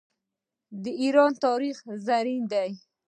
د 0.83 0.85
ایران 1.01 1.31
تاریخ 1.45 1.77
زرین 2.05 2.41
دی. 2.53 2.69